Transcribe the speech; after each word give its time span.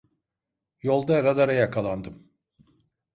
Yolda 0.81 1.23
radara 1.23 1.53
yakalandım. 1.53 2.27